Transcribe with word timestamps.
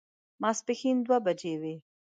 ماسپښين 0.41 0.97
دوه 1.05 1.17
بجې 1.25 1.53
وې. 1.61 1.75